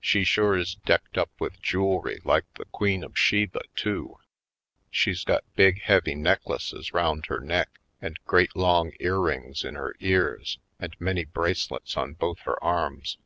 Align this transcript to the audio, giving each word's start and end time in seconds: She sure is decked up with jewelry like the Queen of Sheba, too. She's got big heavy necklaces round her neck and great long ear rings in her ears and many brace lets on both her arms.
She 0.00 0.24
sure 0.24 0.56
is 0.56 0.74
decked 0.86 1.18
up 1.18 1.30
with 1.38 1.60
jewelry 1.60 2.22
like 2.24 2.46
the 2.54 2.64
Queen 2.64 3.04
of 3.04 3.18
Sheba, 3.18 3.60
too. 3.74 4.16
She's 4.90 5.22
got 5.22 5.44
big 5.54 5.82
heavy 5.82 6.14
necklaces 6.14 6.94
round 6.94 7.26
her 7.26 7.40
neck 7.40 7.78
and 8.00 8.18
great 8.24 8.56
long 8.56 8.92
ear 9.00 9.18
rings 9.20 9.64
in 9.64 9.74
her 9.74 9.94
ears 10.00 10.58
and 10.80 10.96
many 10.98 11.26
brace 11.26 11.70
lets 11.70 11.94
on 11.94 12.14
both 12.14 12.38
her 12.48 12.56
arms. 12.64 13.18